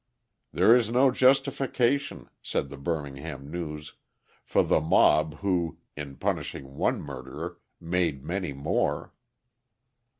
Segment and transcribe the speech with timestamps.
[0.51, 3.97] "There is no justification," said the Birmingham News,
[4.43, 9.13] "for the mob who, in punishing one murderer, made many more."